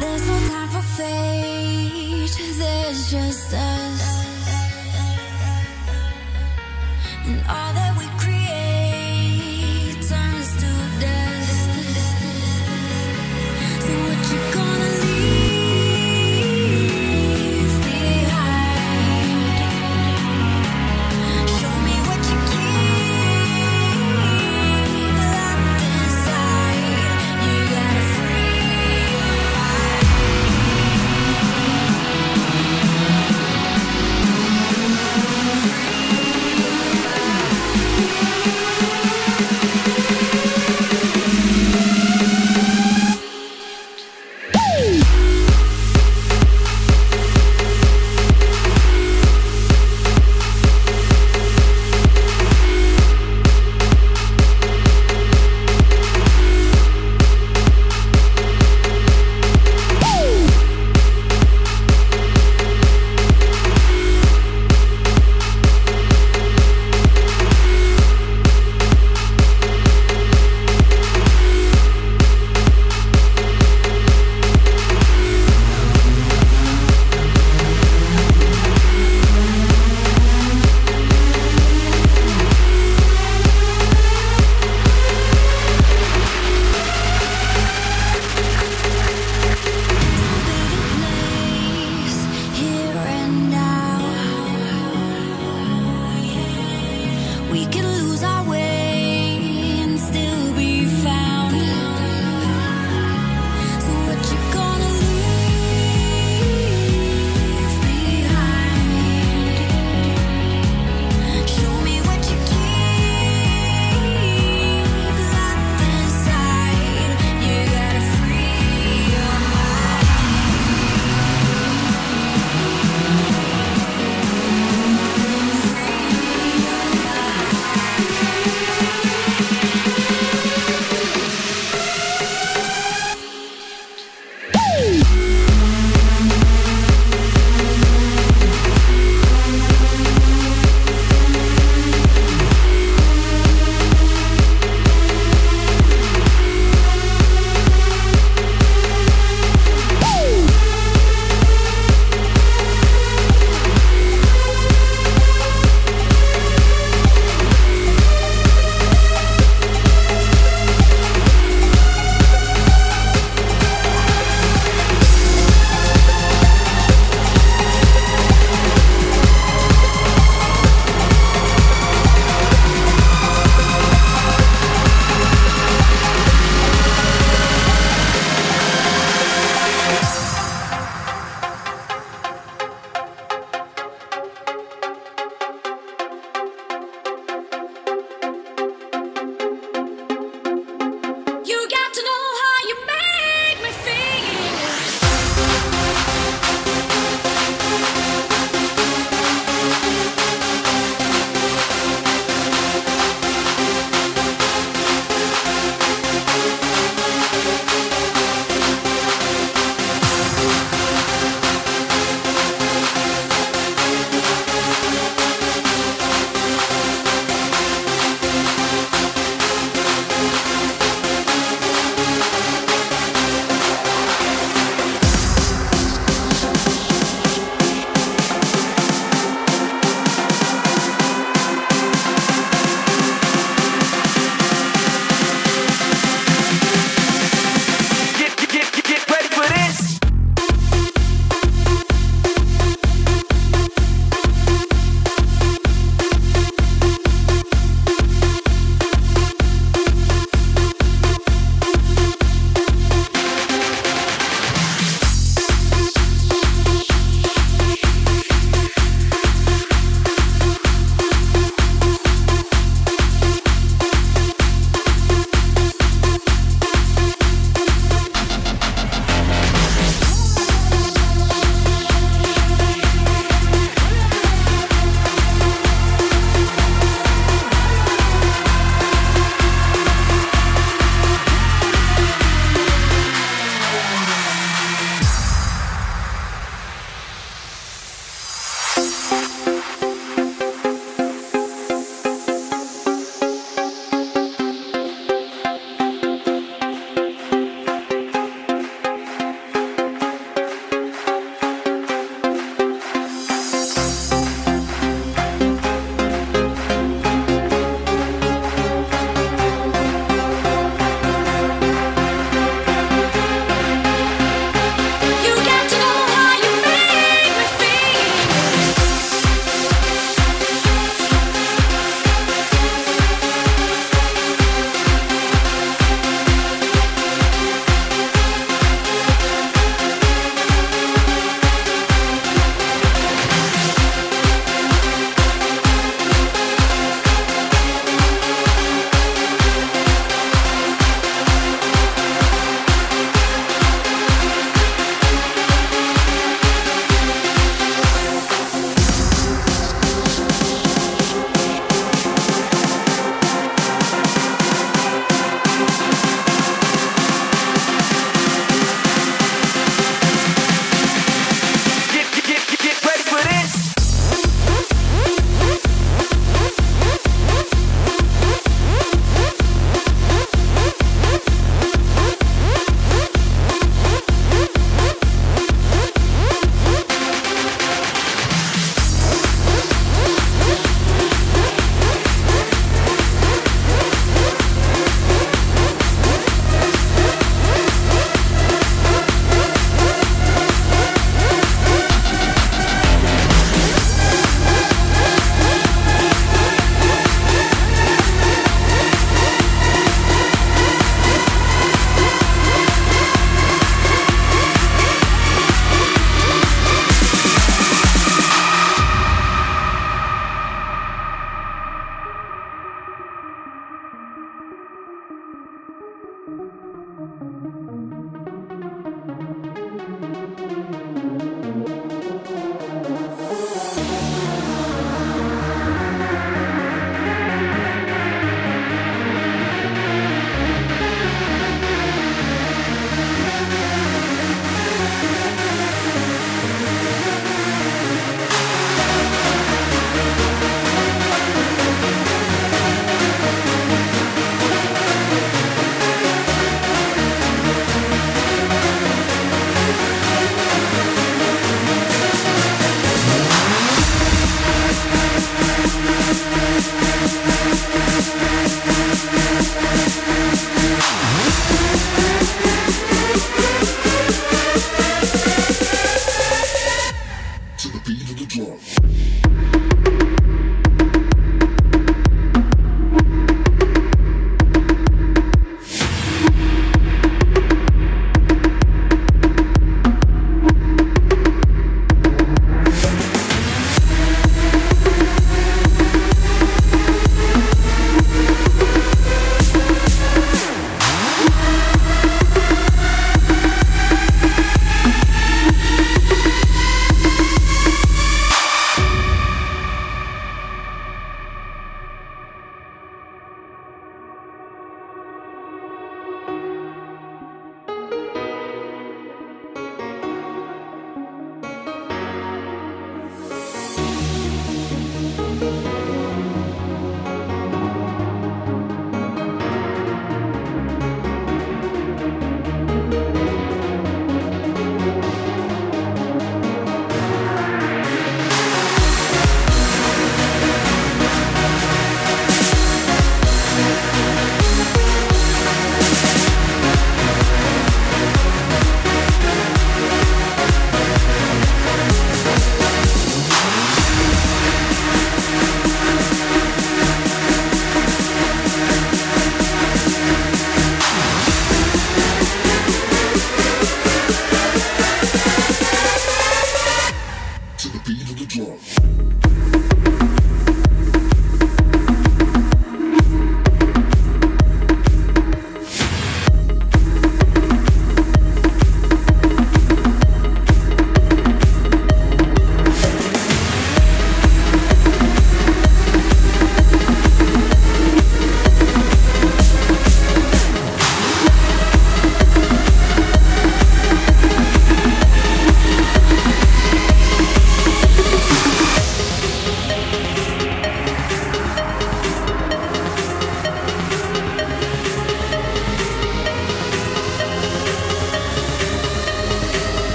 [0.00, 4.31] There's no time for fate, there's just us.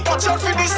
[0.00, 0.72] Watch out for this.